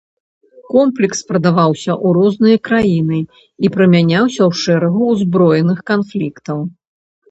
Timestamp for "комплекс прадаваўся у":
0.75-2.15